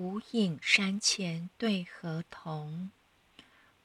[0.00, 2.90] 无影山前对河童，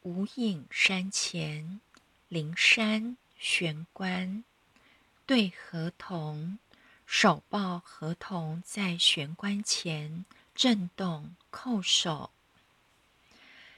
[0.02, 1.82] 无影山前
[2.30, 4.46] 灵山玄关，
[5.26, 6.58] 对河童，
[7.06, 10.24] 手抱河童在玄关前
[10.56, 12.32] 震动叩首。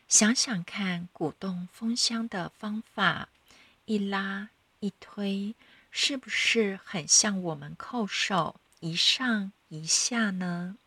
[0.08, 3.30] 想想看，鼓动风箱的方法，
[3.86, 4.50] 一拉
[4.80, 5.56] 一推，
[5.90, 10.78] 是不是很像我们叩首一上一下呢？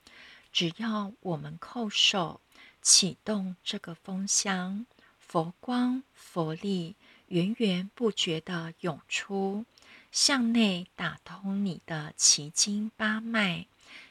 [0.53, 2.40] 只要我们叩首，
[2.82, 4.86] 启动这个风箱，
[5.18, 6.96] 佛光佛力
[7.29, 9.64] 源源不绝地涌出，
[10.11, 13.67] 向内打通你的奇经八脉，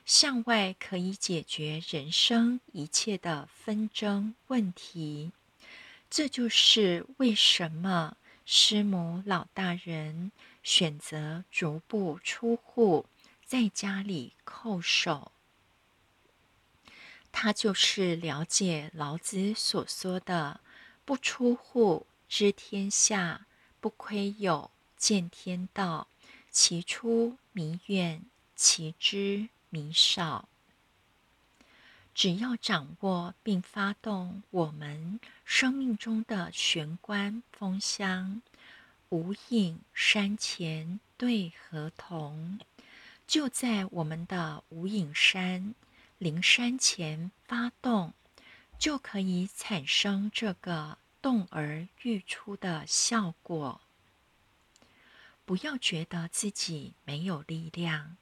[0.06, 5.32] 向外可以解决人生一切的纷争问题。
[6.10, 10.32] 这就是为什么师母老大人
[10.64, 13.06] 选择逐步出户，
[13.46, 15.32] 在家里叩首。
[17.32, 20.60] 他就是了解老子所说的
[21.06, 23.46] “不出户知天下，
[23.80, 26.08] 不窥有见天道。
[26.52, 28.24] 其出弥远，
[28.56, 30.50] 其知弥少。”
[32.16, 38.42] 只要掌握并发动我们生命中的玄关风箱，
[39.10, 42.60] 无影山前对河童，
[43.26, 45.74] 就在我们的无影山。
[46.20, 48.14] 灵山前发动，
[48.78, 53.80] 就可以产生这个动而欲出的效果。
[55.46, 58.18] 不要觉得自己没有力量，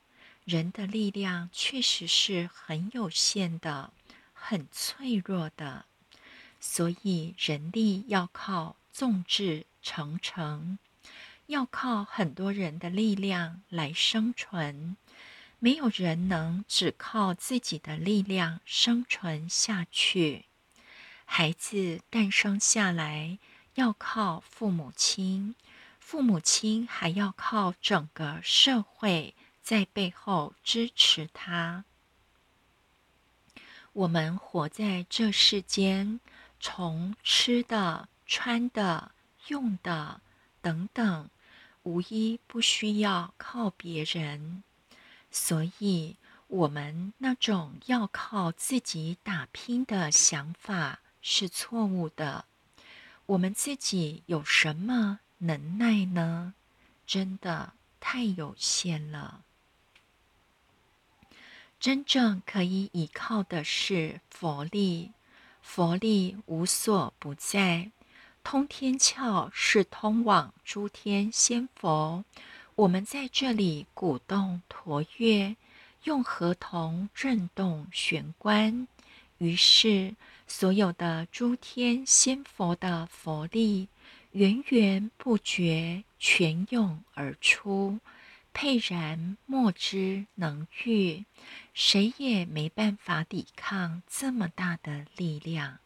[0.45, 3.92] 人的力量确实是很有限的，
[4.31, 5.86] 很脆弱的。
[6.59, 10.78] 所以人力要靠众志成城，
[11.48, 14.95] 要靠很多人的力量来生存。
[15.59, 20.45] 没有人能只靠自己的力量生存下去。
[21.25, 23.39] 孩子诞生下来
[23.73, 25.55] 要靠父母亲，
[26.00, 31.85] 父母亲还要靠整个社会在背后支持他。
[33.94, 36.19] 我们活在这世间，
[36.59, 39.12] 从吃的、穿的、
[39.47, 40.22] 用的
[40.62, 41.29] 等等，
[41.81, 44.63] 无一不需要靠别人。
[45.40, 46.16] 所以，
[46.48, 52.46] 我们那种要靠自己打拼的想法是错误的。
[53.28, 56.56] 我们自己有什么能耐呢？
[57.06, 59.44] 真的太有限了。
[61.80, 65.12] 真正可以依靠的是佛力，
[65.62, 67.92] 佛力无所不在。
[68.44, 72.25] 通天窍是通往诸天仙佛。
[72.77, 75.55] 我们在这里鼓动驼月，
[76.03, 78.88] 用合同震动玄关，
[79.39, 80.13] 于是
[80.45, 83.88] 所有的诸天仙佛的佛力
[84.33, 87.99] 源源不绝泉涌而出，
[88.53, 91.25] 沛然莫之能御，
[91.73, 95.79] 谁也没办法抵抗这么大的力量。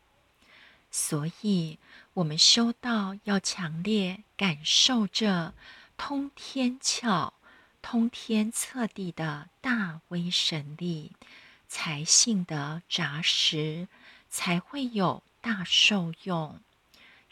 [0.92, 1.80] 所以，
[2.16, 5.54] 我们修道要强烈感受这。
[6.04, 7.32] 通天窍、
[7.80, 11.12] 通天彻地的大威神力，
[11.68, 13.88] 才信得扎实，
[14.28, 16.60] 才会有大受用。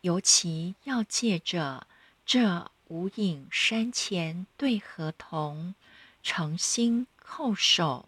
[0.01, 1.87] 尤其要借着
[2.27, 5.73] 这无影山前对河童，
[6.21, 8.07] 诚心叩首，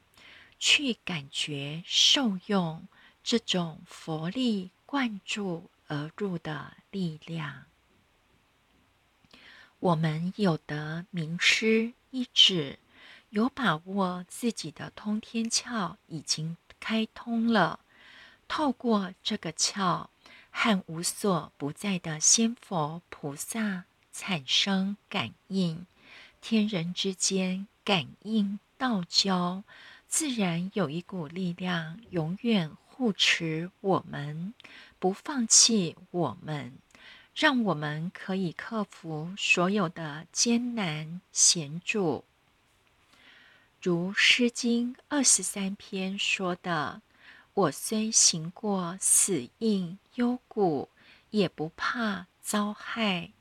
[0.60, 2.88] 去感觉受用
[3.24, 7.66] 这种佛力灌注而入的力量。
[9.82, 12.78] 我们有得名师一指，
[13.32, 17.80] 有把握自己的通天窍已经开通了。
[18.48, 20.10] 透过这个窍，
[20.52, 25.88] 和无所不在的仙佛菩萨产生感应，
[26.42, 29.64] 天人之间感应道交，
[30.08, 34.54] 自然有一股力量永远护持我们，
[35.00, 36.74] 不放弃我们。
[37.34, 42.26] 让我们可以克服所有的艰难险阻，
[43.82, 47.02] 如《诗经》二十三篇说的
[47.56, 50.90] ：“我虽行过死荫幽谷，
[51.30, 53.32] 也不怕遭害，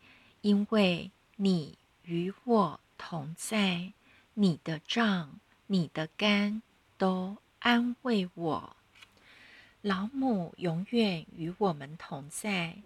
[0.40, 3.92] 因为你与我同在，
[4.34, 6.62] 你的杖、你的竿
[6.96, 8.76] 都安慰我。
[9.82, 12.76] 老母永远与我们同在。”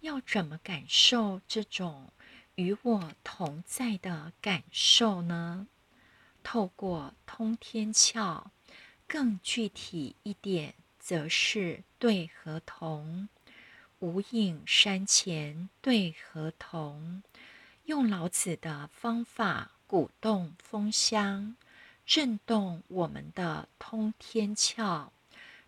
[0.00, 2.12] 要怎么感受这种
[2.54, 5.66] 与我同在的感受呢？
[6.42, 8.44] 透过通天窍，
[9.06, 13.28] 更具体一点，则是对合同。
[14.00, 17.22] 无影山前对合同，
[17.86, 21.56] 用老子的方法鼓动风箱，
[22.06, 25.08] 震动我们的通天窍，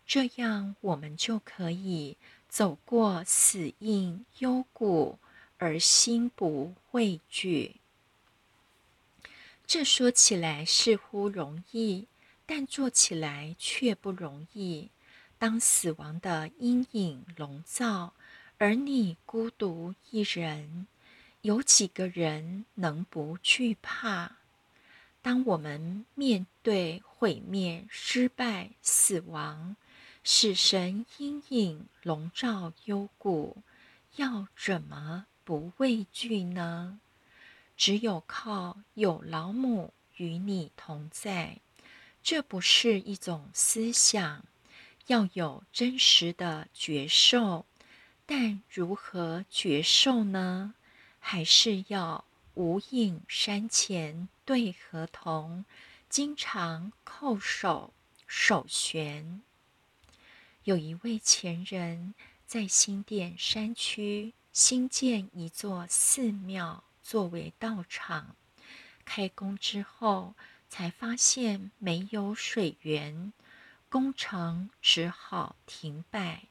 [0.05, 2.17] 这样我们就可以
[2.51, 5.17] 走过死荫幽谷，
[5.57, 7.77] 而心不畏惧。
[9.65, 12.07] 这说起来似乎容易，
[12.45, 14.89] 但做起来却不容易。
[15.39, 18.11] 当死亡的阴影笼罩，
[18.57, 20.87] 而你孤独一人，
[21.43, 24.33] 有几个人能不惧怕？
[25.21, 29.77] 当我们面对毁灭、失败、死亡，
[30.23, 33.57] 死神阴影笼罩幽谷，
[34.17, 36.99] 要怎么不畏惧呢？
[37.75, 41.57] 只有靠有老母与你同在，
[42.21, 44.45] 这不是一种思想，
[45.07, 47.65] 要有真实的觉受。
[48.27, 50.75] 但如何觉受呢？
[51.17, 55.65] 还是要无影山前对河童，
[56.07, 57.93] 经常叩首
[58.27, 59.41] 守悬。
[60.63, 62.13] 有一位前人
[62.45, 68.35] 在新店山区新建一座寺庙作为道场，
[69.03, 70.35] 开工之后
[70.69, 73.33] 才发现没有水源，
[73.89, 76.43] 工程只好停摆。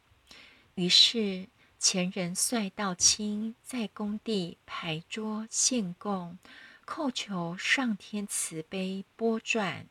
[0.74, 1.48] 于是。
[1.82, 6.36] 前人率道亲在工地排桌献供，
[6.84, 9.86] 叩求上天慈悲拨转。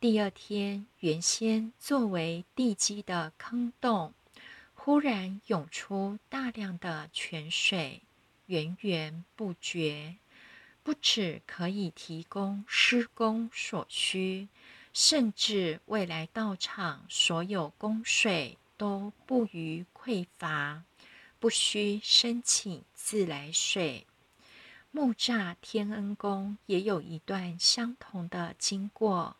[0.00, 4.14] 第二天，原先作为地基的坑洞，
[4.72, 8.00] 忽然涌出大量的泉水，
[8.46, 10.16] 源源不绝，
[10.82, 14.48] 不止可以提供施工所需，
[14.94, 20.82] 甚至未来道场所有供水都不予匮乏。
[21.38, 24.06] 不需申请自来水。
[24.92, 29.36] 木栅天恩宫也有一段相同的经过，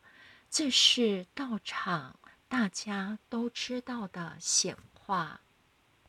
[0.51, 2.19] 这是道场
[2.49, 5.43] 大家都知道的显化。